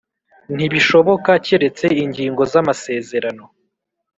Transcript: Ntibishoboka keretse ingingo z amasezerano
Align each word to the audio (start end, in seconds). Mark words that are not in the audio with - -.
Ntibishoboka 0.55 1.31
keretse 1.45 1.85
ingingo 2.03 2.41
z 2.51 2.53
amasezerano 2.61 3.43